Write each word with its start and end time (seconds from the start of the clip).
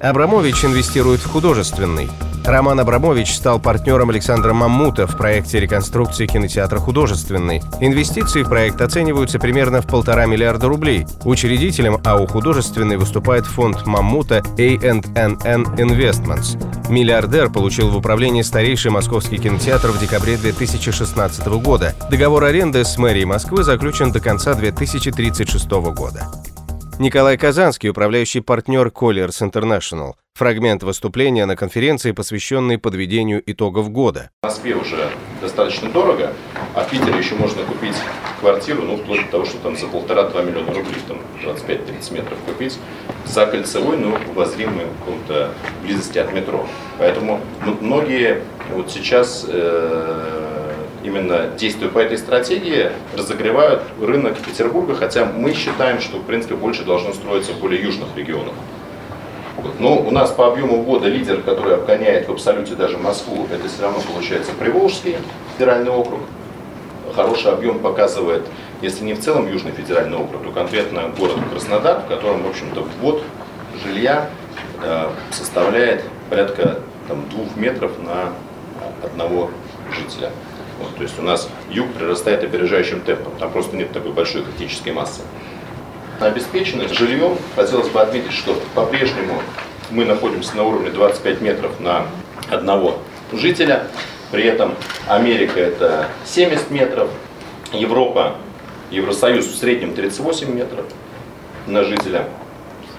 Абрамович 0.00 0.64
инвестирует 0.64 1.20
в 1.20 1.30
художественный. 1.30 2.08
Роман 2.44 2.78
Абрамович 2.78 3.34
стал 3.34 3.58
партнером 3.58 4.10
Александра 4.10 4.52
Маммута 4.52 5.08
в 5.08 5.16
проекте 5.16 5.58
реконструкции 5.58 6.26
кинотеатра 6.26 6.78
«Художественный». 6.78 7.60
Инвестиции 7.80 8.44
в 8.44 8.48
проект 8.48 8.80
оцениваются 8.80 9.40
примерно 9.40 9.82
в 9.82 9.86
полтора 9.88 10.26
миллиарда 10.26 10.68
рублей. 10.68 11.06
Учредителем 11.24 12.00
АУ 12.04 12.28
«Художественный» 12.28 12.98
выступает 12.98 13.46
фонд 13.46 13.84
Маммута 13.86 14.44
A&NN 14.58 15.76
Investments. 15.76 16.88
Миллиардер 16.88 17.50
получил 17.50 17.90
в 17.90 17.96
управление 17.96 18.44
старейший 18.44 18.92
московский 18.92 19.38
кинотеатр 19.38 19.88
в 19.88 19.98
декабре 19.98 20.36
2016 20.36 21.46
года. 21.46 21.96
Договор 22.10 22.44
аренды 22.44 22.84
с 22.84 22.96
мэрией 22.96 23.24
Москвы 23.24 23.64
заключен 23.64 24.12
до 24.12 24.20
конца 24.20 24.54
2036 24.54 25.68
года. 25.92 26.28
Николай 26.98 27.36
Казанский, 27.36 27.90
управляющий 27.90 28.40
партнер 28.40 28.88
Colliers 28.88 29.42
International. 29.42 30.14
Фрагмент 30.32 30.82
выступления 30.82 31.44
на 31.44 31.54
конференции, 31.54 32.12
посвященной 32.12 32.78
подведению 32.78 33.42
итогов 33.44 33.90
года. 33.90 34.30
В 34.42 34.46
Москве 34.46 34.74
уже 34.74 35.10
достаточно 35.42 35.90
дорого, 35.90 36.32
а 36.74 36.84
в 36.84 36.90
Питере 36.90 37.18
еще 37.18 37.34
можно 37.34 37.64
купить 37.64 37.96
квартиру, 38.40 38.82
ну, 38.82 38.96
вплоть 38.96 39.26
до 39.26 39.30
того, 39.30 39.44
что 39.44 39.58
там 39.58 39.76
за 39.76 39.88
полтора-два 39.88 40.42
миллиона 40.42 40.72
рублей, 40.72 40.96
там 41.06 41.18
25-30 41.44 42.14
метров 42.14 42.38
купить, 42.46 42.78
за 43.26 43.44
кольцевой, 43.44 43.98
но 43.98 44.12
в 44.12 44.30
обозримой 44.30 44.86
каком-то 44.98 45.52
близости 45.82 46.16
от 46.16 46.32
метро. 46.32 46.66
Поэтому 46.98 47.42
многие 47.82 48.42
вот 48.72 48.90
сейчас 48.90 49.44
э, 49.46 50.55
именно 51.06 51.46
действуя 51.56 51.88
по 51.88 51.98
этой 52.00 52.18
стратегии, 52.18 52.90
разогревают 53.16 53.82
рынок 54.00 54.36
Петербурга, 54.38 54.96
хотя 54.96 55.24
мы 55.24 55.54
считаем, 55.54 56.00
что 56.00 56.18
в 56.18 56.24
принципе 56.24 56.56
больше 56.56 56.84
должно 56.84 57.12
строиться 57.12 57.52
в 57.52 57.60
более 57.60 57.80
южных 57.80 58.08
регионах. 58.16 58.54
Но 59.78 59.98
у 59.98 60.10
нас 60.10 60.30
по 60.32 60.48
объему 60.48 60.82
ввода 60.82 61.08
лидер, 61.08 61.42
который 61.42 61.76
обгоняет 61.76 62.28
в 62.28 62.32
абсолюте 62.32 62.74
даже 62.74 62.98
Москву, 62.98 63.46
это 63.52 63.68
все 63.68 63.82
равно 63.82 64.00
получается 64.12 64.52
Приволжский 64.58 65.16
федеральный 65.54 65.90
округ. 65.90 66.20
Хороший 67.14 67.52
объем 67.52 67.78
показывает, 67.78 68.44
если 68.82 69.04
не 69.04 69.14
в 69.14 69.20
целом 69.20 69.50
Южный 69.50 69.72
федеральный 69.72 70.18
округ, 70.18 70.42
то 70.42 70.50
конкретно 70.50 71.04
город 71.16 71.36
Краснодар, 71.50 72.00
в 72.00 72.08
котором, 72.08 72.42
в 72.42 72.48
общем-то, 72.48 72.84
ввод 73.00 73.22
жилья 73.82 74.28
э, 74.82 75.08
составляет 75.30 76.04
порядка 76.28 76.80
там, 77.08 77.28
двух 77.30 77.56
метров 77.56 77.92
на 78.02 78.32
одного 79.02 79.50
жителя. 79.94 80.30
Вот, 80.78 80.94
то 80.96 81.02
есть 81.02 81.18
у 81.18 81.22
нас 81.22 81.48
юг 81.70 81.92
прирастает 81.92 82.44
опережающим 82.44 83.00
темпом, 83.00 83.32
там 83.38 83.50
просто 83.50 83.76
нет 83.76 83.92
такой 83.92 84.12
большой 84.12 84.44
критической 84.44 84.92
массы. 84.92 85.22
Обеспеченность 86.20 86.94
жильем, 86.94 87.38
хотелось 87.54 87.88
бы 87.88 88.00
отметить, 88.00 88.32
что 88.32 88.60
по-прежнему 88.74 89.42
мы 89.90 90.04
находимся 90.04 90.56
на 90.56 90.64
уровне 90.64 90.90
25 90.90 91.40
метров 91.40 91.80
на 91.80 92.06
одного 92.50 92.98
жителя, 93.32 93.86
при 94.30 94.44
этом 94.44 94.74
Америка 95.06 95.60
это 95.60 96.08
70 96.24 96.70
метров, 96.70 97.10
Европа, 97.72 98.36
Евросоюз 98.90 99.46
в 99.46 99.56
среднем 99.56 99.94
38 99.94 100.52
метров 100.52 100.84
на 101.66 101.84
жителя. 101.84 102.28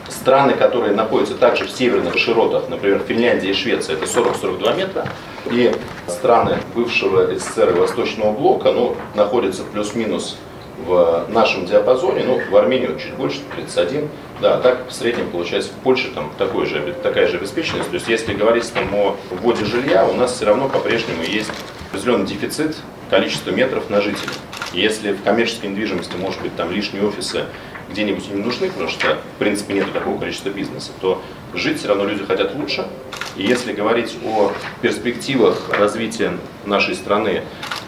Страны, 0.09 0.53
которые 0.53 0.94
находятся 0.94 1.36
также 1.36 1.66
в 1.66 1.72
северных 1.72 2.17
широтах, 2.17 2.69
например, 2.69 3.02
Финляндия 3.07 3.51
и 3.51 3.53
Швеция, 3.53 3.95
это 3.95 4.06
40-42 4.06 4.78
метра. 4.78 5.07
И 5.51 5.73
страны 6.07 6.57
бывшего 6.75 7.28
СССР 7.35 7.69
и 7.69 7.79
Восточного 7.79 8.31
блока 8.31 8.72
ну, 8.72 8.95
находятся 9.16 9.63
плюс-минус 9.63 10.38
в 10.85 11.25
нашем 11.29 11.66
диапазоне, 11.66 12.23
ну, 12.23 12.40
в 12.50 12.56
Армении 12.56 12.88
чуть 13.00 13.13
больше, 13.16 13.40
31, 13.56 14.09
да, 14.41 14.57
так 14.57 14.88
в 14.88 14.94
среднем 14.94 15.29
получается 15.29 15.72
в 15.72 15.84
Польше 15.84 16.12
там 16.13 16.31
такой 16.38 16.68
же, 16.68 16.95
такая 17.01 17.28
же 17.28 17.38
обеспеченность. 17.38 17.89
То 17.89 17.95
есть 17.95 18.07
если 18.07 18.34
говорить 18.34 18.72
там 18.72 18.94
о 18.94 19.16
вводе 19.31 19.66
жилья, 19.66 20.06
у 20.06 20.13
нас 20.13 20.34
все 20.34 20.45
равно 20.45 20.69
по-прежнему 20.69 21.24
есть 21.24 21.51
определенный 21.89 22.28
дефицит 22.28 22.75
количества 23.09 23.51
метров 23.51 23.89
на 23.89 24.01
жителя. 24.01 24.29
Если 24.74 25.13
в 25.13 25.24
коммерческой 25.24 25.68
недвижимости, 25.68 26.16
может 26.18 26.41
быть, 26.41 26.56
там 26.56 26.72
лишние 26.72 27.03
офисы 27.07 27.45
где-нибудь 27.90 28.30
не 28.30 28.42
нужны, 28.42 28.70
потому 28.70 28.90
что, 28.90 29.18
в 29.36 29.40
принципе, 29.40 29.75
нет 29.75 29.92
такого 29.94 30.20
количества 30.20 30.50
бизнеса, 30.50 30.92
то 31.00 31.22
жить 31.53 31.80
все 31.80 31.90
равно 31.90 32.06
люди 32.06 32.25
хотят 32.25 32.56
лучше. 32.56 32.88
И 33.36 33.44
если 33.44 33.74
говорить 33.74 34.18
о 34.25 34.52
перспективах 34.81 35.70
развития 35.70 36.34
нашей 36.66 36.96
страны 36.96 37.44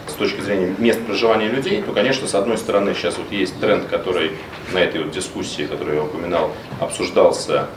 с 0.06 0.12
точки 0.14 0.40
зрения 0.40 0.74
мест 0.78 1.00
проживания 1.04 1.48
людей, 1.48 1.82
то, 1.82 1.92
конечно, 1.92 2.26
с 2.28 2.34
одной 2.34 2.58
стороны, 2.58 2.94
сейчас 2.94 3.18
вот 3.18 3.30
есть 3.30 3.58
тренд, 3.60 3.86
который 3.86 4.32
на 4.72 4.78
этой 4.78 5.02
вот 5.02 5.12
дискуссии, 5.12 5.62
которую 5.62 5.96
я 5.96 6.02
упоминал, 6.04 6.52
обсуждался, 6.80 7.68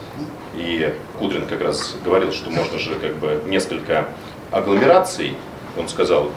и 0.56 0.94
Кудрин 1.18 1.46
как 1.48 1.62
раз 1.62 1.96
говорил, 2.04 2.32
что 2.32 2.50
можно 2.50 2.78
же 2.78 2.96
как 2.96 3.16
бы 3.16 3.42
несколько 3.48 4.10
агломераций, 4.52 5.36
он 5.78 5.90
сказал, 5.90 6.32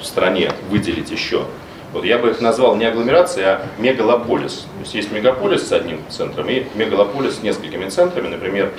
в 0.00 0.04
стране 0.04 0.52
выделить 0.68 1.10
еще 1.10 1.46
вот 1.94 2.04
я 2.04 2.18
бы 2.18 2.30
их 2.30 2.40
назвал 2.40 2.74
не 2.76 2.84
агломерацией, 2.84 3.46
а 3.46 3.66
мегалополис. 3.78 4.66
То 4.74 4.80
есть 4.80 4.94
есть 4.94 5.12
мегаполис 5.12 5.68
с 5.68 5.72
одним 5.72 6.00
центром 6.10 6.48
и 6.50 6.66
мегалополис 6.74 7.36
с 7.36 7.42
несколькими 7.42 7.88
центрами. 7.88 8.28
Например, 8.28 8.72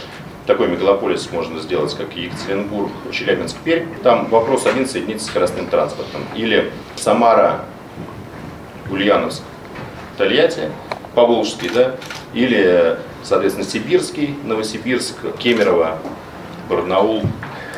такой 0.45 0.67
мегалополис 0.67 1.31
можно 1.31 1.59
сделать, 1.59 1.95
как 1.95 2.13
Екатеринбург, 2.15 2.91
Челябинск, 3.11 3.57
Пермь. 3.63 3.87
Там 4.03 4.27
вопрос 4.27 4.65
один 4.65 4.85
соединиться 4.85 5.27
с 5.27 5.29
скоростным 5.29 5.67
транспортом. 5.67 6.21
Или 6.35 6.71
Самара, 6.95 7.61
Ульяновск, 8.91 9.41
Тольятти, 10.17 10.69
Поволжский, 11.15 11.69
да, 11.69 11.95
или, 12.33 12.97
соответственно, 13.23 13.65
Сибирский, 13.65 14.35
Новосибирск, 14.43 15.15
Кемерово, 15.39 15.97
Барнаул, 16.69 17.23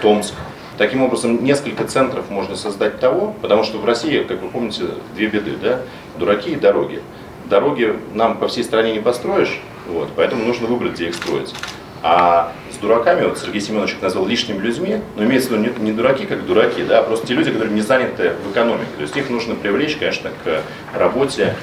Томск. 0.01 0.33
Таким 0.77 1.01
образом, 1.01 1.43
несколько 1.43 1.85
центров 1.85 2.29
можно 2.29 2.55
создать 2.55 2.99
того, 2.99 3.33
потому 3.41 3.63
что 3.63 3.79
в 3.79 3.85
России, 3.85 4.23
как 4.23 4.41
вы 4.41 4.49
помните, 4.49 4.83
две 5.15 5.27
беды, 5.27 5.55
да? 5.61 5.81
дураки 6.19 6.51
и 6.51 6.55
дороги. 6.55 7.01
Дороги 7.45 7.95
нам 8.13 8.37
по 8.37 8.47
всей 8.47 8.63
стране 8.63 8.93
не 8.93 8.99
построишь, 8.99 9.59
вот, 9.87 10.09
поэтому 10.15 10.45
нужно 10.45 10.67
выбрать, 10.67 10.93
где 10.93 11.07
их 11.07 11.15
строить. 11.15 11.53
А 12.03 12.51
с 12.71 12.77
дураками, 12.77 13.25
вот 13.25 13.39
Сергей 13.39 13.59
Семенович 13.59 13.93
их 13.93 14.01
назвал 14.03 14.27
лишними 14.27 14.59
людьми, 14.59 15.01
но 15.15 15.23
имеется 15.23 15.49
в 15.49 15.53
виду 15.53 15.63
не, 15.79 15.85
не 15.85 15.91
дураки, 15.91 16.25
как 16.25 16.45
дураки, 16.45 16.83
да, 16.83 16.99
а 16.99 17.03
просто 17.03 17.25
те 17.25 17.33
люди, 17.33 17.51
которые 17.51 17.73
не 17.73 17.81
заняты 17.81 18.33
в 18.45 18.51
экономике. 18.51 18.89
То 18.97 19.01
есть 19.01 19.17
их 19.17 19.31
нужно 19.31 19.55
привлечь, 19.55 19.95
конечно, 19.95 20.29
к 20.43 20.61
работе 20.93 21.55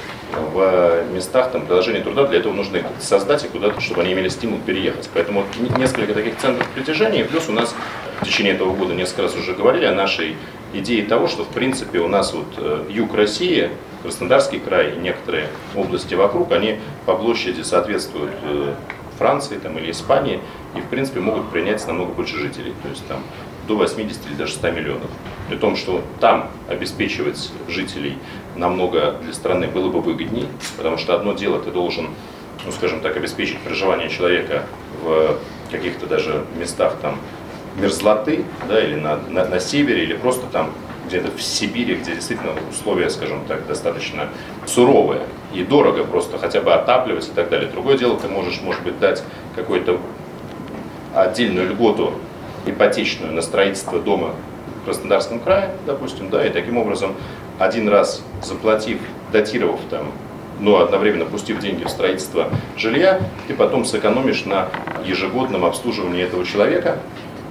в 0.53 1.03
местах 1.13 1.51
там, 1.51 1.61
предложения 1.61 2.01
труда, 2.01 2.27
для 2.27 2.39
этого 2.39 2.51
нужно 2.51 2.77
их 2.77 2.85
создать 2.99 3.45
и 3.45 3.47
куда-то, 3.47 3.79
чтобы 3.79 4.01
они 4.01 4.11
имели 4.11 4.27
стимул 4.27 4.59
переехать. 4.59 5.09
Поэтому 5.13 5.45
несколько 5.77 6.13
таких 6.13 6.37
центров 6.37 6.67
притяжения, 6.69 7.23
плюс 7.23 7.47
у 7.47 7.53
нас 7.53 7.73
в 8.21 8.25
течение 8.25 8.53
этого 8.53 8.73
года 8.73 8.93
несколько 8.93 9.23
раз 9.23 9.35
уже 9.35 9.53
говорили 9.53 9.85
о 9.85 9.93
нашей 9.93 10.35
идее 10.73 11.05
того, 11.05 11.27
что 11.27 11.43
в 11.43 11.49
принципе 11.49 11.99
у 11.99 12.07
нас 12.07 12.33
вот 12.33 12.47
э, 12.57 12.85
юг 12.89 13.13
России, 13.15 13.69
Краснодарский 14.03 14.59
край 14.59 14.95
и 14.95 14.97
некоторые 14.97 15.47
области 15.75 16.13
вокруг, 16.13 16.51
они 16.51 16.79
по 17.05 17.15
площади 17.15 17.61
соответствуют 17.61 18.31
э, 18.43 18.73
Франции 19.17 19.57
там, 19.57 19.77
или 19.77 19.91
Испании 19.91 20.39
и 20.75 20.81
в 20.81 20.85
принципе 20.85 21.19
могут 21.19 21.49
принять 21.49 21.85
намного 21.87 22.11
больше 22.11 22.37
жителей, 22.37 22.73
то 22.83 22.89
есть 22.89 23.05
там 23.07 23.23
до 23.67 23.75
80 23.75 24.27
или 24.27 24.35
даже 24.35 24.53
100 24.53 24.71
миллионов. 24.71 25.09
При 25.49 25.57
том, 25.57 25.75
что 25.75 26.03
там 26.19 26.49
обеспечивать 26.69 27.51
жителей 27.67 28.17
намного 28.55 29.15
для 29.23 29.33
страны 29.33 29.67
было 29.67 29.89
бы 29.89 30.01
выгоднее, 30.01 30.47
потому 30.77 30.97
что 30.97 31.15
одно 31.15 31.33
дело 31.33 31.59
ты 31.59 31.71
должен, 31.71 32.09
ну 32.65 32.71
скажем 32.71 32.99
так, 33.01 33.17
обеспечить 33.17 33.59
проживание 33.59 34.09
человека 34.09 34.65
в 35.03 35.37
каких-то 35.71 36.05
даже 36.05 36.45
местах 36.59 36.95
там 37.01 37.17
мерзлоты, 37.79 38.45
да, 38.67 38.83
или 38.83 38.95
на, 38.95 39.17
на, 39.29 39.45
на 39.45 39.59
севере, 39.59 40.03
или 40.03 40.13
просто 40.13 40.47
там 40.47 40.71
где-то 41.07 41.31
в 41.35 41.41
Сибири, 41.41 41.95
где 41.95 42.15
действительно 42.15 42.51
условия, 42.71 43.09
скажем 43.09 43.45
так, 43.47 43.67
достаточно 43.67 44.29
суровые 44.65 45.21
и 45.53 45.63
дорого 45.63 46.03
просто 46.03 46.37
хотя 46.37 46.61
бы 46.61 46.73
отапливать 46.73 47.27
и 47.27 47.31
так 47.31 47.49
далее. 47.49 47.69
Другое 47.69 47.97
дело, 47.97 48.17
ты 48.17 48.27
можешь, 48.27 48.61
может 48.61 48.83
быть, 48.83 48.99
дать 48.99 49.23
какую-то 49.55 49.99
отдельную 51.13 51.69
льготу 51.69 52.13
ипотечную 52.65 53.31
на 53.31 53.41
строительство 53.41 53.99
дома 53.99 54.31
в 54.81 54.85
Краснодарском 54.85 55.39
крае, 55.39 55.71
допустим, 55.85 56.29
да, 56.29 56.45
и 56.45 56.49
таким 56.49 56.77
образом 56.77 57.15
один 57.59 57.87
раз 57.87 58.23
заплатив, 58.43 58.99
датировав 59.31 59.79
там, 59.89 60.11
но 60.59 60.79
одновременно 60.79 61.25
пустив 61.25 61.59
деньги 61.59 61.83
в 61.83 61.89
строительство 61.89 62.49
жилья, 62.77 63.19
ты 63.47 63.53
потом 63.53 63.85
сэкономишь 63.85 64.45
на 64.45 64.69
ежегодном 65.05 65.65
обслуживании 65.65 66.23
этого 66.23 66.45
человека, 66.45 66.97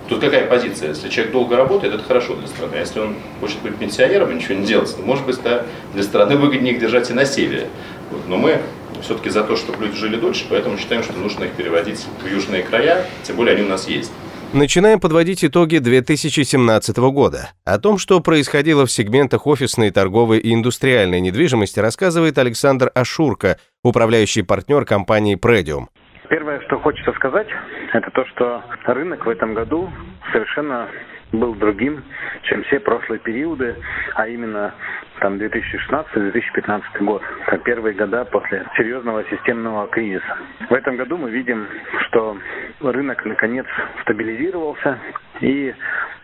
Тут 0.09 0.21
какая 0.21 0.47
позиция? 0.47 0.91
Если 0.91 1.09
человек 1.09 1.33
долго 1.33 1.57
работает, 1.57 1.95
это 1.95 2.05
хорошо 2.05 2.35
для 2.37 2.47
страны. 2.47 2.73
А 2.75 2.81
если 2.81 3.01
он 3.01 3.17
хочет 3.41 3.61
быть 3.63 3.77
пенсионером 3.77 4.31
и 4.31 4.35
ничего 4.35 4.55
не 4.55 4.67
делать, 4.67 4.95
то, 4.95 5.03
может 5.03 5.25
быть, 5.25 5.41
да, 5.43 5.65
для 5.95 6.03
страны 6.03 6.37
выгоднее 6.37 6.75
их 6.75 6.81
держать 6.81 7.11
и 7.11 7.15
на 7.15 7.25
севере. 7.25 7.69
Вот. 8.11 8.29
Но 8.29 8.37
мы 8.37 8.61
все-таки 9.03 9.31
за 9.31 9.45
то, 9.45 9.57
чтобы 9.57 9.85
люди 9.85 9.97
жили 9.97 10.17
дольше, 10.17 10.45
поэтому 10.49 10.77
считаем, 10.77 11.03
что 11.03 11.15
нужно 11.15 11.45
их 11.45 11.53
переводить 11.53 12.05
в 12.23 12.27
южные 12.27 12.63
края, 12.63 13.07
тем 13.23 13.37
более 13.37 13.55
они 13.55 13.65
у 13.65 13.69
нас 13.69 13.89
есть. 13.89 14.13
Начинаем 14.53 15.01
подводить 15.01 15.45
итоги 15.45 15.79
2017 15.79 16.97
года. 16.99 17.51
О 17.65 17.79
том, 17.79 17.99
что 17.99 18.21
происходило 18.21 18.87
в 18.87 18.93
сегментах 18.93 19.49
офисной, 19.49 19.91
торговой 19.91 20.39
и 20.39 20.55
индустриальной 20.55 21.21
недвижимости, 21.21 21.81
рассказывает 21.81 22.39
Александр 22.39 22.93
Ашурко, 22.95 23.59
управляющий 23.83 24.43
партнер 24.43 24.85
компании 24.85 25.35
«Предиум». 25.35 25.89
Первое, 26.35 26.59
что 26.63 26.81
хочется 26.81 27.13
сказать, 27.13 27.47
это 27.93 28.11
то, 28.11 28.25
что 28.27 28.61
рынок 28.87 29.25
в 29.25 29.29
этом 29.29 29.55
году 29.55 29.89
совершенно 30.33 30.89
был 31.31 31.55
другим, 31.55 32.03
чем 32.43 32.65
все 32.65 32.81
прошлые 32.81 33.21
периоды, 33.21 33.77
а 34.17 34.27
именно 34.27 34.75
там 35.21 35.35
2016-2015 35.35 36.83
год, 37.03 37.23
как 37.47 37.63
первые 37.63 37.95
года 37.95 38.25
после 38.25 38.67
серьезного 38.77 39.23
системного 39.31 39.87
кризиса. 39.87 40.37
В 40.69 40.75
этом 40.75 40.97
году 40.97 41.19
мы 41.19 41.31
видим, 41.31 41.69
что 42.09 42.37
рынок 42.81 43.25
наконец 43.25 43.67
стабилизировался 44.03 44.99
и 45.41 45.73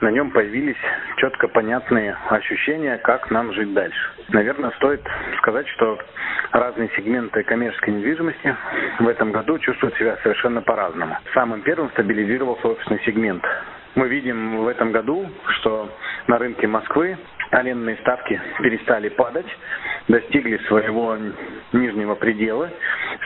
на 0.01 0.11
нем 0.11 0.31
появились 0.31 0.77
четко 1.17 1.49
понятные 1.49 2.17
ощущения, 2.29 2.99
как 2.99 3.31
нам 3.31 3.53
жить 3.53 3.73
дальше. 3.73 4.11
Наверное, 4.29 4.71
стоит 4.73 5.03
сказать, 5.39 5.69
что 5.69 5.99
разные 6.53 6.91
сегменты 6.97 7.43
коммерческой 7.43 7.91
недвижимости 7.91 8.57
в 8.99 9.09
этом 9.09 9.33
году 9.33 9.59
чувствуют 9.59 9.97
себя 9.97 10.17
совершенно 10.23 10.63
по-разному. 10.63 11.17
Самым 11.35 11.63
первым 11.63 11.91
стабилизировался 11.91 12.69
офисный 12.69 13.01
сегмент. 13.05 13.45
Мы 13.95 14.09
видим 14.09 14.59
в 14.59 14.69
этом 14.69 14.93
году, 14.93 15.29
что 15.59 15.91
на 16.29 16.39
рынке 16.39 16.67
Москвы 16.67 17.19
арендные 17.51 17.97
ставки 17.97 18.41
перестали 18.63 19.09
падать, 19.09 19.47
достигли 20.09 20.59
своего 20.69 21.17
нижнего 21.73 22.15
предела, 22.15 22.71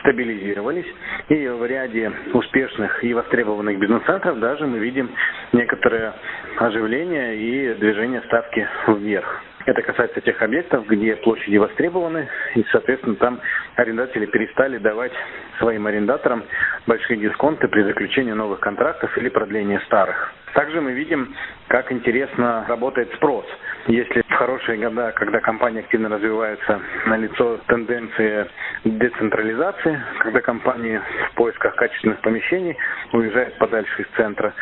стабилизировались. 0.05 0.85
И 1.29 1.47
в 1.47 1.65
ряде 1.65 2.11
успешных 2.33 3.03
и 3.03 3.13
востребованных 3.13 3.79
бизнес-центров 3.79 4.39
даже 4.39 4.67
мы 4.67 4.77
видим 4.77 5.09
некоторое 5.51 6.13
оживление 6.57 7.35
и 7.35 7.73
движение 7.73 8.21
ставки 8.27 8.67
вверх. 8.87 9.41
Это 9.65 9.81
касается 9.81 10.21
тех 10.21 10.39
объектов, 10.43 10.85
где 10.87 11.15
площади 11.15 11.57
востребованы, 11.57 12.27
и, 12.53 12.63
соответственно, 12.71 13.15
там 13.15 13.39
арендатели 13.75 14.27
перестали 14.27 14.77
давать 14.77 15.11
своим 15.57 15.87
арендаторам 15.87 16.43
большие 16.85 17.17
дисконты 17.17 17.67
при 17.67 17.81
заключении 17.81 18.33
новых 18.33 18.59
контрактов 18.59 19.17
или 19.17 19.29
продлении 19.29 19.79
старых. 19.87 20.33
Также 20.55 20.79
мы 20.79 20.93
видим, 20.93 21.35
как 21.67 21.91
интересно 21.91 22.65
работает 22.69 23.13
спрос. 23.15 23.45
Если 23.87 24.21
в 24.21 24.31
хорошие 24.31 24.77
года, 24.77 25.11
когда 25.11 25.41
компания 25.41 25.81
активно 25.81 26.07
развивается, 26.07 26.79
налицо 27.05 27.57
тенденции 27.67 28.47
децентрализации, 28.85 30.01
когда 30.19 30.39
компании 30.39 31.01
в 31.31 31.35
поисках 31.35 31.75
качественных 31.75 32.21
помещений 32.21 32.77
уезжают 33.11 33.57
подальше 33.57 34.03
из 34.03 34.07
центра, 34.15 34.53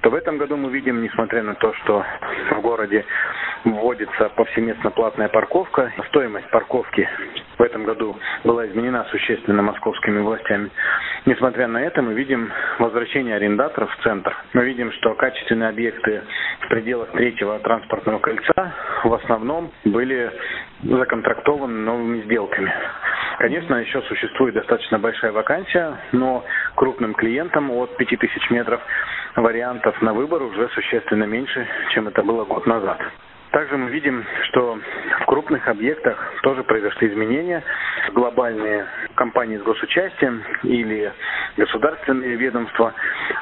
то 0.00 0.08
в 0.08 0.14
этом 0.14 0.38
году 0.38 0.56
мы 0.56 0.70
видим, 0.70 1.02
несмотря 1.02 1.42
на 1.42 1.54
то, 1.54 1.74
что 1.74 2.02
в 2.50 2.60
городе 2.62 3.04
вводится 3.64 4.30
повсеместно 4.30 4.90
платная 4.90 5.28
парковка, 5.28 5.92
стоимость 6.08 6.48
парковки 6.48 7.06
в 7.58 7.62
этом 7.62 7.84
году 7.84 8.16
была 8.44 8.66
изменена 8.66 9.04
существенно 9.10 9.62
московскими 9.62 10.18
властями. 10.20 10.70
Несмотря 11.24 11.68
на 11.68 11.78
это, 11.78 12.02
мы 12.02 12.14
видим 12.14 12.50
возвращение 12.80 13.36
арендаторов 13.36 13.94
в 13.94 14.02
центр. 14.02 14.36
Мы 14.54 14.64
видим, 14.64 14.90
что 14.92 15.14
качественные 15.14 15.68
объекты 15.68 16.22
в 16.62 16.68
пределах 16.68 17.12
третьего 17.12 17.60
транспортного 17.60 18.18
кольца 18.18 18.74
в 19.04 19.14
основном 19.14 19.70
были 19.84 20.32
законтрактованы 20.82 21.78
новыми 21.78 22.22
сделками. 22.22 22.72
Конечно, 23.38 23.76
еще 23.76 24.02
существует 24.02 24.54
достаточно 24.54 24.98
большая 24.98 25.30
вакансия, 25.30 25.96
но 26.10 26.44
крупным 26.74 27.14
клиентам 27.14 27.70
от 27.70 27.96
5000 27.96 28.50
метров 28.50 28.80
вариантов 29.36 30.00
на 30.02 30.12
выбор 30.14 30.42
уже 30.42 30.68
существенно 30.70 31.24
меньше, 31.24 31.66
чем 31.90 32.08
это 32.08 32.24
было 32.24 32.44
год 32.44 32.66
назад. 32.66 33.00
Также 33.52 33.76
мы 33.76 33.90
видим, 33.90 34.24
что 34.48 34.78
в 35.20 35.26
крупных 35.26 35.68
объектах 35.68 36.16
тоже 36.42 36.64
произошли 36.64 37.08
изменения. 37.08 37.62
Глобальные 38.14 38.86
компании 39.14 39.58
с 39.58 39.62
госучастием 39.62 40.42
или 40.64 41.12
государственные 41.56 42.36
ведомства 42.36 42.94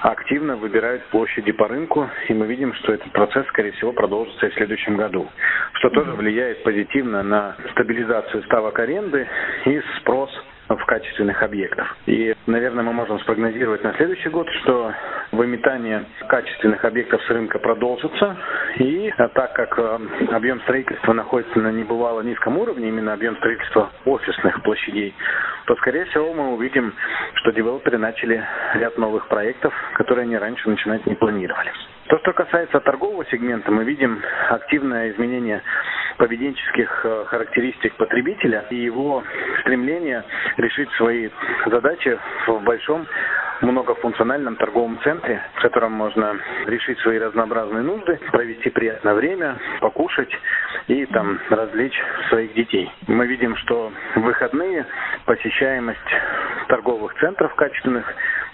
активно 0.03 0.57
выбирают 0.57 1.03
площади 1.07 1.53
по 1.53 1.69
рынку, 1.69 2.09
и 2.29 2.35
мы 2.35 2.47
видим, 2.47 2.75
что 2.75 2.93
этот 2.93 3.11
процесс, 3.13 3.47
скорее 3.49 3.73
всего, 3.73 3.93
продолжится 3.93 4.47
и 4.47 4.51
в 4.51 4.55
следующем 4.55 4.97
году, 4.97 5.29
что 5.75 5.91
тоже 5.91 6.13
влияет 6.13 6.63
позитивно 6.63 7.23
на 7.23 7.57
стабилизацию 7.73 8.43
ставок 8.45 8.79
аренды 8.79 9.27
и 9.65 9.81
спрос 9.99 10.31
в 10.69 10.85
качественных 10.87 11.43
объектах. 11.43 11.97
И, 12.07 12.35
наверное, 12.47 12.85
мы 12.85 12.93
можем 12.93 13.19
спрогнозировать 13.21 13.83
на 13.83 13.93
следующий 13.95 14.29
год, 14.29 14.49
что 14.63 14.93
выметание 15.33 16.05
качественных 16.29 16.85
объектов 16.85 17.23
с 17.25 17.31
рынка 17.31 17.59
продолжится. 17.59 18.37
И 18.77 19.13
так 19.17 19.53
как 19.55 19.79
э, 19.79 19.99
объем 20.33 20.61
строительства 20.63 21.13
находится 21.13 21.59
на 21.59 21.73
небывало 21.73 22.21
низком 22.23 22.57
уровне, 22.59 22.89
именно 22.89 23.13
объем 23.13 23.37
строительства 23.37 23.91
офисных 24.05 24.63
площадей, 24.63 25.15
то, 25.67 25.75
скорее 25.77 26.05
всего, 26.07 26.33
мы 26.33 26.55
увидим, 26.55 26.95
что 27.35 27.51
девелоперы 27.51 27.99
начали 27.99 28.45
ряд 28.75 28.97
новых 28.99 29.29
проектов, 29.29 29.75
которые 29.95 30.25
они 30.25 30.37
раньше 30.37 30.69
начинать 30.69 31.05
не 31.07 31.15
планировали. 31.15 31.73
То, 32.09 32.19
что 32.19 32.33
касается 32.33 32.81
торгового 32.81 33.25
сегмента, 33.27 33.71
мы 33.71 33.85
видим 33.85 34.21
активное 34.49 35.11
изменение 35.11 35.63
поведенческих 36.19 37.01
э, 37.05 37.25
характеристик 37.29 37.95
потребителя 37.97 38.67
и 38.71 38.77
его 38.77 39.23
стремление 39.61 40.25
решить 40.57 40.91
свои 40.93 41.31
задачи 41.67 42.19
в 42.47 42.63
большом 42.63 43.07
многофункциональном 43.61 44.57
торговом 44.57 44.99
центре, 45.03 45.43
в 45.55 45.63
котором 45.63 45.93
можно 45.93 46.37
решить 46.67 46.99
свои 47.01 47.19
разнообразные 47.19 47.83
нужды, 47.83 48.19
провести 48.33 48.71
приятное 48.71 49.15
время, 49.15 49.59
покушать 49.81 50.31
и 50.89 51.07
там 51.07 51.39
развлечь 51.51 51.99
своих 52.29 52.55
детей. 52.55 52.91
Мы 53.07 53.27
видим, 53.27 53.57
что 53.57 53.93
в 54.15 54.21
выходные 54.21 54.87
посещаемость 55.25 55.99
торговых 56.69 57.15
центров 57.21 57.55
качественных 57.55 58.05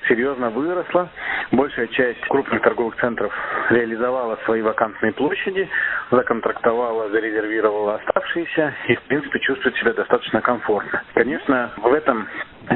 серьезно 0.08 0.50
выросла. 0.50 1.08
Большая 1.52 1.86
часть 1.88 2.20
крупных 2.22 2.62
торговых 2.62 2.96
центров 2.96 3.32
реализовала 3.70 4.38
свои 4.44 4.62
вакантные 4.62 5.12
площади, 5.12 5.68
законтрактовала, 6.10 7.08
зарезервировала 7.10 7.96
оставшиеся 7.96 8.74
и, 8.88 8.96
в 8.96 9.02
принципе, 9.02 9.38
чувствует 9.40 9.76
себя 9.76 9.92
достаточно 9.92 10.40
комфортно. 10.40 11.02
Конечно, 11.14 11.72
в 11.76 11.92
этом 11.92 12.28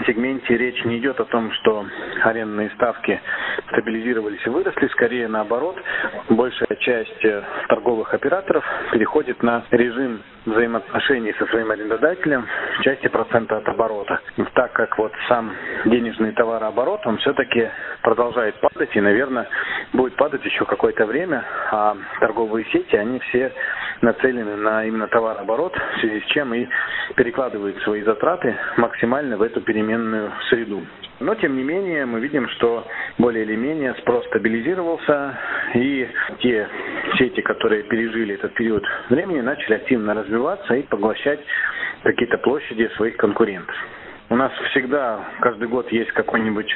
сегменте 0.06 0.56
речь 0.56 0.84
не 0.84 0.98
идет 0.98 1.18
о 1.20 1.24
том, 1.24 1.50
что 1.52 1.84
арендные 2.22 2.70
ставки 2.70 3.20
стабилизировались 3.68 4.44
и 4.46 4.50
выросли, 4.50 4.88
скорее 4.88 5.28
наоборот. 5.28 5.76
Большая 6.28 6.76
часть 6.80 7.24
э, 7.24 7.42
торговых 7.68 8.12
операторов 8.14 8.64
переходит 8.92 9.42
на 9.42 9.64
режим 9.70 10.22
взаимоотношений 10.46 11.34
со 11.38 11.46
своим 11.46 11.70
арендодателем 11.70 12.46
в 12.78 12.82
части 12.82 13.08
процента 13.08 13.58
от 13.58 13.68
оборота. 13.68 14.20
Так 14.54 14.72
как 14.72 14.96
вот 14.98 15.12
сам 15.28 15.52
денежный 15.84 16.32
товарооборот, 16.32 17.06
он 17.06 17.18
все-таки 17.18 17.68
продолжает 18.02 18.54
падать 18.60 18.94
и, 18.94 19.00
наверное, 19.00 19.48
будет 19.92 20.16
падать 20.16 20.44
еще 20.44 20.64
какое-то 20.64 21.06
время, 21.06 21.44
а 21.70 21.96
торговые 22.20 22.64
сети, 22.66 22.96
они 22.96 23.18
все 23.20 23.52
нацелены 24.02 24.56
на 24.56 24.84
именно 24.84 25.08
товарооборот, 25.08 25.74
в 25.74 26.00
связи 26.00 26.20
с 26.20 26.24
чем 26.26 26.54
и 26.54 26.66
перекладывают 27.16 27.76
свои 27.82 28.02
затраты 28.02 28.56
максимально 28.76 29.36
в 29.36 29.42
эту 29.42 29.60
переменную 29.60 30.32
среду. 30.48 30.82
Но, 31.20 31.34
тем 31.34 31.56
не 31.56 31.62
менее, 31.62 32.06
мы 32.06 32.20
видим, 32.20 32.48
что 32.50 32.86
более 33.18 33.44
или 33.44 33.54
менее 33.54 33.94
спрос 34.00 34.24
стабилизировался, 34.28 35.38
и 35.74 36.08
те 36.38 36.66
сети, 37.18 37.42
которые 37.42 37.82
пережили 37.82 38.34
этот 38.34 38.54
период 38.54 38.82
времени, 39.10 39.40
начали 39.40 39.74
активно 39.74 40.14
развиваться 40.14 40.74
и 40.74 40.82
поглощать 40.82 41.40
какие-то 42.02 42.38
площади 42.38 42.90
своих 42.96 43.16
конкурентов. 43.18 43.76
У 44.30 44.36
нас 44.36 44.52
всегда 44.70 45.24
каждый 45.40 45.68
год 45.68 45.90
есть 45.92 46.12
какой-нибудь 46.12 46.74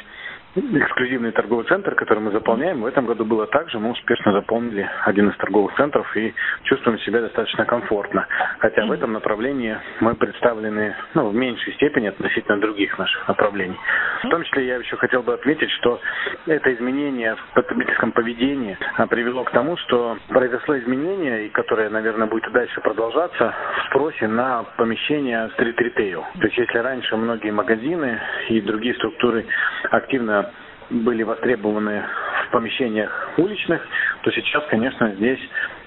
эксклюзивный 0.55 1.31
торговый 1.31 1.65
центр, 1.65 1.95
который 1.95 2.19
мы 2.19 2.31
заполняем. 2.31 2.81
В 2.81 2.85
этом 2.85 3.05
году 3.05 3.25
было 3.25 3.45
так 3.47 3.69
же. 3.69 3.79
Мы 3.79 3.91
успешно 3.91 4.31
заполнили 4.31 4.89
один 5.05 5.29
из 5.29 5.37
торговых 5.37 5.75
центров 5.75 6.15
и 6.15 6.33
чувствуем 6.63 6.97
себя 6.99 7.21
достаточно 7.21 7.65
комфортно. 7.65 8.25
Хотя 8.59 8.85
в 8.85 8.91
этом 8.91 9.13
направлении 9.13 9.77
мы 9.99 10.15
представлены 10.15 10.95
ну, 11.13 11.29
в 11.29 11.35
меньшей 11.35 11.73
степени 11.73 12.07
относительно 12.07 12.59
других 12.59 12.97
наших 12.97 13.27
направлений. 13.27 13.77
В 14.23 14.29
том 14.29 14.43
числе 14.43 14.67
я 14.67 14.75
еще 14.77 14.95
хотел 14.97 15.23
бы 15.23 15.33
отметить, 15.33 15.69
что 15.71 15.99
это 16.45 16.73
изменение 16.73 17.35
в 17.35 17.53
потребительском 17.53 18.11
поведении 18.11 18.77
а, 18.97 19.07
привело 19.07 19.43
к 19.43 19.51
тому, 19.51 19.75
что 19.77 20.17
произошло 20.29 20.77
изменение, 20.77 21.49
которое, 21.49 21.89
наверное, 21.89 22.27
будет 22.27 22.47
и 22.47 22.51
дальше 22.51 22.79
продолжаться, 22.81 23.53
в 23.77 23.89
спросе 23.89 24.27
на 24.27 24.63
помещения 24.77 25.49
стрит-ритейл. 25.53 26.23
То 26.39 26.45
есть 26.45 26.57
если 26.57 26.77
раньше 26.77 27.15
многие 27.17 27.51
магазины 27.51 28.19
и 28.49 28.61
другие 28.61 28.95
структуры 28.95 29.45
активно 29.91 30.44
были 30.89 31.23
востребованы 31.23 32.03
в 32.47 32.51
помещениях 32.51 33.29
уличных, 33.37 33.81
то 34.21 34.31
сейчас, 34.31 34.63
конечно, 34.69 35.11
здесь 35.15 35.39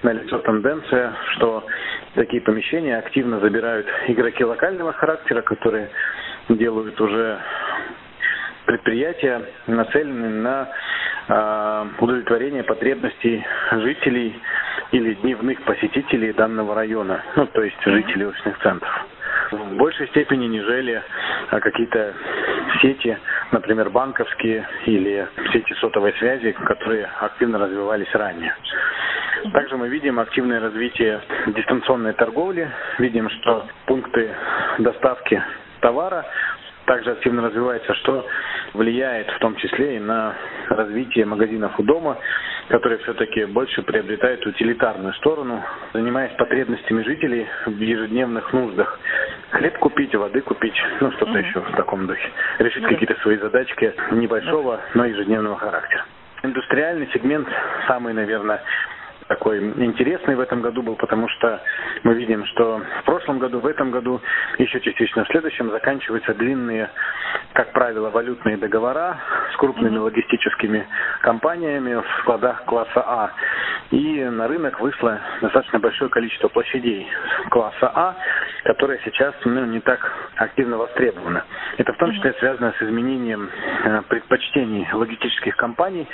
налицо 0.03 0.39
тенденция, 0.39 1.15
что 1.35 1.65
такие 2.15 2.43
помещения 2.43 2.97
активно 2.97 3.41
забирают 3.41 3.87
игроки 4.09 4.45
локального 4.45 4.93
характера, 4.93 5.43
которые 5.43 5.91
делают 6.49 7.01
уже 7.01 7.39
предприятия, 8.67 9.43
нацеленные 9.67 10.31
на 10.31 10.69
э, 11.29 11.87
удовлетворение 12.01 12.65
потребностей 12.65 13.45
жителей 13.73 14.41
или 14.93 15.15
дневных 15.15 15.63
посетителей 15.63 16.33
данного 16.33 16.75
района, 16.75 17.23
ну, 17.37 17.47
то 17.47 17.63
есть 17.63 17.77
жителей 17.85 18.27
офисных 18.27 18.59
центров. 18.61 19.07
В 19.51 19.77
большей 19.77 20.09
степени, 20.09 20.47
нежели 20.47 21.03
а, 21.51 21.61
какие-то 21.61 22.15
сети, 22.81 23.19
например, 23.53 23.91
банковские 23.91 24.67
или 24.87 25.27
сети 25.53 25.75
сотовой 25.75 26.13
связи, 26.15 26.53
которые 26.53 27.09
активно 27.21 27.59
развивались 27.59 28.13
ранее. 28.15 28.55
Также 29.53 29.77
мы 29.77 29.89
видим 29.89 30.19
активное 30.19 30.61
развитие 30.61 31.21
дистанционной 31.47 32.13
торговли, 32.15 32.69
видим, 32.99 33.31
что 33.31 33.67
пункты 33.87 34.31
доставки 34.79 35.43
товара 35.81 36.25
также 36.87 37.13
активно 37.13 37.43
развивается, 37.43 37.95
что 37.95 38.27
влияет 38.73 39.29
в 39.31 39.39
том 39.39 39.55
числе 39.57 39.97
и 39.97 40.01
на 40.01 40.35
развитие 40.71 41.25
магазинов 41.25 41.79
у 41.79 41.83
дома, 41.83 42.19
которые 42.69 42.99
все-таки 42.99 43.45
больше 43.47 43.83
приобретают 43.83 44.47
утилитарную 44.47 45.15
сторону, 45.15 45.63
занимаясь 45.93 46.33
потребностями 46.33 47.03
жителей 47.03 47.47
в 47.67 47.79
ежедневных 47.81 48.53
нуждах. 48.53 48.99
Хлеб 49.51 49.79
купить, 49.79 50.15
воды 50.15 50.41
купить, 50.43 50.75
ну 51.01 51.11
что-то 51.13 51.33
mm-hmm. 51.33 51.47
еще 51.47 51.61
в 51.61 51.77
таком 51.77 52.07
духе. 52.07 52.31
Решить 52.59 52.85
mm-hmm. 52.85 52.89
какие-то 52.89 53.15
свои 53.23 53.39
задачки 53.39 53.95
небольшого, 54.13 54.81
но 54.95 55.07
ежедневного 55.07 55.57
характера. 55.57 56.05
Индустриальный 56.43 57.09
сегмент 57.13 57.49
самый, 57.87 58.13
наверное, 58.13 58.63
такой 59.29 59.59
интересный 59.59 60.35
в 60.35 60.41
этом 60.41 60.63
году 60.63 60.83
был, 60.83 60.97
потому 60.97 61.29
что 61.29 61.61
мы 62.03 62.15
видим, 62.15 62.45
что 62.47 62.81
в 63.03 63.05
прошлом 63.05 63.39
году, 63.39 63.61
в 63.61 63.67
этом 63.67 63.91
году, 63.91 64.21
еще 64.59 64.81
частично 64.81 65.25
в 65.25 65.29
следующем 65.29 65.71
заканчиваются 65.71 66.35
длинные, 66.35 66.91
как 67.53 67.73
правило, 67.73 68.11
валютные 68.11 68.57
договора 68.57 69.19
с 69.53 69.57
крупными 69.57 69.99
логистическими 69.99 70.87
компаниями 71.21 71.95
в 71.95 72.21
складах 72.23 72.65
класса 72.65 73.05
А. 73.07 73.31
И 73.91 74.25
на 74.25 74.49
рынок 74.49 74.81
вышло 74.81 75.21
достаточно 75.41 75.79
большое 75.79 76.11
количество 76.11 76.49
площадей 76.49 77.07
класса 77.51 77.93
А, 77.95 78.17
которые 78.69 79.01
сейчас 79.03 79.35
ну, 79.47 79.65
не 79.65 79.81
так 79.81 79.99
активно 80.37 80.77
востребованы. 80.77 81.43
Это 81.79 81.95
в 81.95 81.97
том 81.97 82.13
числе 82.13 82.35
связано 82.35 82.75
с 82.79 82.83
изменением 82.83 83.49
э, 83.49 84.03
предпочтений 84.11 84.87
логистических 84.93 85.57
компаний. 85.57 86.07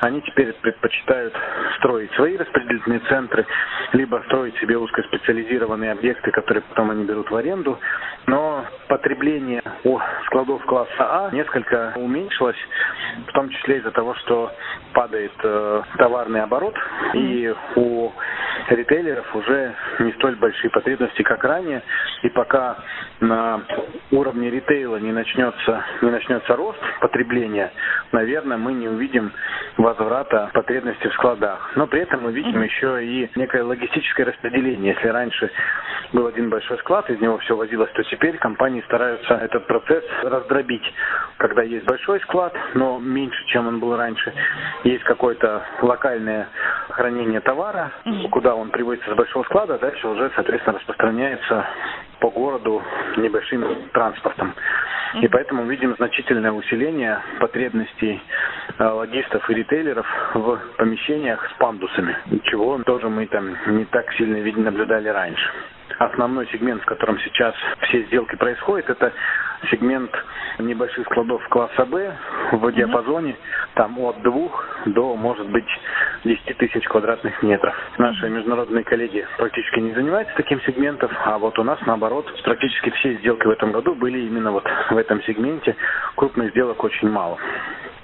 Они 0.00 0.20
теперь 0.20 0.52
предпочитают 0.60 1.34
строить 1.78 2.12
свои 2.12 2.36
распределительные 2.36 3.00
центры, 3.08 3.46
либо 3.92 4.22
строить 4.26 4.56
себе 4.58 4.78
узкоспециализированные 4.78 5.92
объекты, 5.92 6.30
которые 6.30 6.62
потом 6.62 6.90
они 6.90 7.04
берут 7.04 7.30
в 7.30 7.36
аренду. 7.36 7.78
Но 8.26 8.64
потребление 8.88 9.62
у 9.84 9.98
складов 10.26 10.64
класса 10.64 10.90
А 10.98 11.30
несколько 11.32 11.92
уменьшилось, 11.96 12.56
в 13.26 13.32
том 13.32 13.48
числе 13.50 13.78
из-за 13.78 13.90
того, 13.90 14.14
что 14.14 14.52
падает 14.92 15.32
э, 15.42 15.82
товарный 15.98 16.42
оборот, 16.42 16.74
и 17.14 17.54
у 17.76 18.10
ритейлеров 18.68 19.34
уже 19.34 19.74
не 19.98 20.12
столь 20.12 20.36
большие 20.36 20.70
потребности, 20.70 21.22
как 21.22 21.42
ранее. 21.44 21.82
И 22.22 22.28
пока 22.28 22.76
на 23.20 23.62
уровне 24.10 24.50
ритейла 24.50 24.96
не 24.96 25.12
начнется, 25.12 25.84
не 26.00 26.10
начнется 26.10 26.54
рост 26.54 26.80
потребления, 27.00 27.72
наверное, 28.12 28.56
мы 28.56 28.72
не 28.72 28.88
увидим 28.88 29.32
возврата 29.76 30.50
потребностей 30.52 31.08
в 31.08 31.14
складах. 31.14 31.72
Но 31.76 31.86
при 31.86 32.00
этом 32.00 32.22
мы 32.22 32.32
видим 32.32 32.62
еще 32.62 33.04
и 33.04 33.30
некое 33.34 33.62
логистическое 33.82 34.26
распределение. 34.26 34.94
Если 34.94 35.08
раньше 35.08 35.50
был 36.12 36.26
один 36.26 36.50
большой 36.50 36.78
склад, 36.78 37.08
из 37.10 37.20
него 37.20 37.38
все 37.38 37.56
возилось, 37.56 37.90
то 37.92 38.02
теперь 38.04 38.38
компании 38.38 38.82
стараются 38.82 39.34
этот 39.34 39.66
процесс 39.66 40.04
раздробить. 40.22 40.84
Когда 41.38 41.62
есть 41.62 41.84
большой 41.84 42.20
склад, 42.20 42.54
но 42.74 42.98
меньше, 42.98 43.44
чем 43.46 43.66
он 43.66 43.80
был 43.80 43.96
раньше, 43.96 44.32
есть 44.84 45.04
какое-то 45.04 45.64
локальное 45.80 46.48
хранение 46.90 47.40
товара, 47.40 47.92
куда 48.30 48.54
он 48.54 48.70
приводится 48.70 49.10
с 49.10 49.16
большого 49.16 49.44
склада, 49.44 49.78
дальше 49.78 50.06
уже, 50.06 50.30
соответственно, 50.34 50.78
распространяется 50.78 51.66
по 52.20 52.30
городу 52.30 52.82
небольшим 53.16 53.64
транспортом. 53.92 54.54
И 55.20 55.28
поэтому 55.28 55.64
видим 55.64 55.94
значительное 55.96 56.52
усиление 56.52 57.20
потребностей 57.38 58.22
логистов 58.78 59.48
и 59.50 59.54
ритейлеров 59.54 60.06
в 60.34 60.58
помещениях 60.76 61.48
с 61.50 61.58
пандусами, 61.58 62.16
чего 62.44 62.78
тоже 62.84 63.08
мы 63.08 63.26
там 63.26 63.56
не 63.66 63.84
так 63.86 64.12
сильно 64.14 64.38
наблюдали 64.62 65.08
раньше 65.08 65.50
основной 65.98 66.46
сегмент, 66.48 66.82
в 66.82 66.86
котором 66.86 67.18
сейчас 67.20 67.54
все 67.82 68.02
сделки 68.04 68.36
происходят, 68.36 68.88
это 68.88 69.12
сегмент 69.70 70.10
небольших 70.58 71.06
складов 71.06 71.46
класса 71.48 71.84
Б 71.86 72.14
в 72.52 72.72
диапазоне 72.72 73.36
там 73.74 73.98
от 74.00 74.20
двух 74.22 74.64
до, 74.86 75.14
может 75.16 75.48
быть, 75.50 75.66
10 76.24 76.56
тысяч 76.58 76.84
квадратных 76.88 77.42
метров. 77.42 77.74
Наши 77.98 78.28
международные 78.28 78.84
коллеги 78.84 79.26
практически 79.38 79.80
не 79.80 79.92
занимаются 79.92 80.34
таким 80.36 80.60
сегментом, 80.62 81.10
а 81.24 81.38
вот 81.38 81.58
у 81.58 81.64
нас, 81.64 81.78
наоборот, 81.86 82.26
практически 82.42 82.90
все 82.90 83.14
сделки 83.14 83.46
в 83.46 83.50
этом 83.50 83.72
году 83.72 83.94
были 83.94 84.20
именно 84.20 84.52
вот 84.52 84.64
в 84.90 84.96
этом 84.96 85.22
сегменте. 85.22 85.76
Крупных 86.16 86.50
сделок 86.50 86.82
очень 86.84 87.08
мало. 87.08 87.38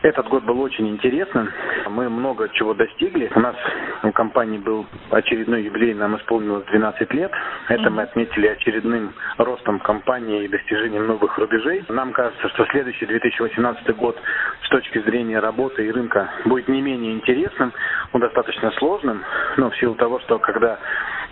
Этот 0.03 0.29
год 0.29 0.45
был 0.45 0.61
очень 0.61 0.89
интересным. 0.89 1.51
Мы 1.89 2.09
много 2.09 2.49
чего 2.51 2.73
достигли. 2.73 3.31
У 3.35 3.41
нас 3.41 3.57
у 4.05 4.13
компании 4.13 4.59
был 4.59 4.87
очередной 5.11 5.65
юбилей, 5.65 5.93
нам 5.95 6.17
исполнилось 6.17 6.65
12 6.67 7.13
лет. 7.15 7.33
Это 7.69 7.91
мы 7.91 8.03
отметили 8.03 8.47
очередным 8.47 9.13
ростом 9.39 9.81
компании 9.81 10.45
и 10.45 10.49
достижением 10.49 11.09
новых 11.09 11.37
рубежей. 11.39 11.85
Нам 11.89 12.13
кажется, 12.13 12.49
что 12.51 12.65
следующий 12.67 13.07
2018 13.07 13.97
год 13.97 14.17
с 14.63 14.69
точки 14.69 14.99
зрения 15.01 15.41
работы 15.41 15.85
и 15.85 15.91
рынка 15.91 16.31
будет 16.45 16.69
не 16.69 16.81
менее 16.81 17.15
интересным, 17.15 17.73
но 18.13 18.21
достаточно 18.21 18.71
сложным, 18.73 19.25
но 19.57 19.71
в 19.71 19.77
силу 19.79 19.97
того, 19.97 20.21
что 20.21 20.39
когда 20.39 20.79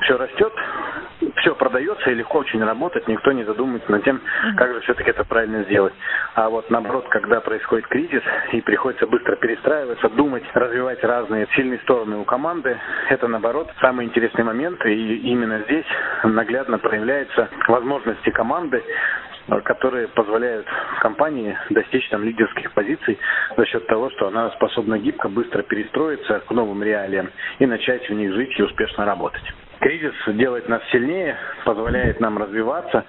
все 0.01 0.17
растет, 0.17 0.53
все 1.37 1.55
продается 1.55 2.11
и 2.11 2.15
легко 2.15 2.39
очень 2.39 2.63
работать, 2.63 3.07
никто 3.09 3.33
не 3.33 3.45
задумывается 3.45 3.91
над 3.91 4.05
тем, 4.05 4.21
как 4.57 4.73
же 4.73 4.81
все-таки 4.81 5.11
это 5.11 5.25
правильно 5.25 5.65
сделать. 5.65 5.95
А 6.35 6.49
вот 6.49 6.71
наоборот, 6.71 7.07
когда 7.09 7.41
происходит 7.41 7.87
кризис 7.89 8.23
и 8.53 8.61
приходится 8.61 9.07
быстро 9.07 9.37
перестраиваться, 9.37 10.09
думать, 10.11 10.45
развивать 10.55 11.03
разные 11.03 11.49
сильные 11.55 11.79
стороны 11.81 12.17
у 12.17 12.25
команды, 12.25 12.79
это 13.09 13.29
наоборот 13.29 13.71
самый 13.81 14.07
интересный 14.07 14.45
момент, 14.45 14.85
и 14.85 15.17
именно 15.19 15.61
здесь 15.61 15.87
наглядно 16.25 16.79
проявляются 16.79 17.49
возможности 17.69 18.31
команды 18.31 18.83
которые 19.63 20.09
позволяют 20.09 20.67
компании 21.01 21.57
достичь 21.71 22.09
там 22.09 22.25
лидерских 22.25 22.73
позиций 22.73 23.19
за 23.57 23.65
счет 23.67 23.87
того, 23.87 24.11
что 24.11 24.27
она 24.29 24.51
способна 24.51 24.99
гибко, 24.99 25.29
быстро 25.29 25.63
перестроиться 25.63 26.41
к 26.41 26.51
новым 26.51 26.83
реалиям 26.83 27.31
и 27.61 27.67
начать 27.67 28.09
в 28.09 28.13
них 28.13 28.33
жить 28.35 28.59
и 28.59 28.63
успешно 28.63 29.05
работать. 29.05 29.45
Кризис 29.81 30.15
делает 30.29 30.69
нас 30.69 30.83
сильнее, 30.91 31.37
позволяет 31.65 32.21
нам 32.21 32.39
развиваться, 32.39 33.05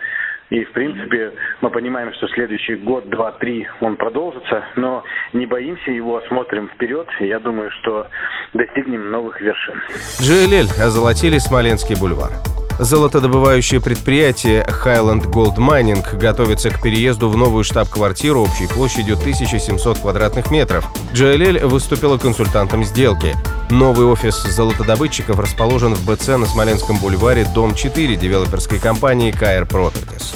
и, 0.49 0.63
в 0.63 0.71
принципе, 0.71 1.33
мы 1.61 1.69
понимаем, 1.69 2.13
что 2.13 2.27
следующий 2.29 2.75
год, 2.75 3.09
два, 3.09 3.33
три 3.33 3.67
он 3.81 3.97
продолжится, 3.97 4.63
но 4.77 5.03
не 5.33 5.45
боимся 5.45 5.91
его, 5.91 6.21
смотрим 6.29 6.69
вперед. 6.69 7.07
И 7.19 7.27
я 7.27 7.39
думаю, 7.39 7.69
что 7.81 8.07
достигнем 8.53 9.11
новых 9.11 9.41
вершин. 9.41 9.81
GLL 10.21 10.69
озолотили 10.81 11.37
Смоленский 11.37 11.99
бульвар. 11.99 12.31
Золотодобывающее 12.79 13.81
предприятие 13.81 14.63
Highland 14.63 15.25
Gold 15.31 15.55
Mining 15.55 16.17
готовится 16.17 16.69
к 16.69 16.81
переезду 16.81 17.27
в 17.29 17.35
новую 17.35 17.63
штаб-квартиру 17.63 18.41
общей 18.41 18.67
площадью 18.67 19.15
1700 19.15 19.99
квадратных 19.99 20.51
метров. 20.51 20.87
GLL 21.13 21.65
выступила 21.65 22.17
консультантом 22.17 22.83
сделки. 22.83 23.35
Новый 23.69 24.05
офис 24.05 24.43
золотодобытчиков 24.43 25.39
расположен 25.39 25.95
в 25.95 26.05
БЦ 26.05 26.27
на 26.29 26.45
Смоленском 26.45 26.97
бульваре, 26.97 27.47
дом 27.53 27.73
4 27.73 28.15
девелоперской 28.15 28.79
компании 28.79 29.33
KR 29.33 29.67
Properties. 29.67 30.35